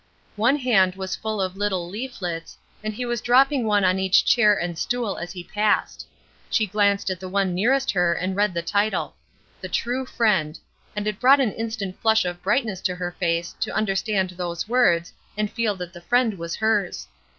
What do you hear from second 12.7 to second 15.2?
to her face to understand those words